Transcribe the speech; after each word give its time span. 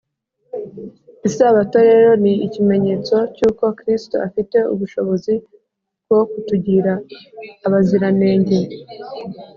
isabato 1.27 1.77
rero 1.87 2.11
ni 2.23 2.33
ikimenyetso 2.45 3.15
cy’uko 3.35 3.63
kristo 3.79 4.15
afite 4.27 4.57
ubushobozi 4.73 5.33
bwo 6.03 6.19
kutugira 6.29 6.93
abaziranenge 7.65 8.57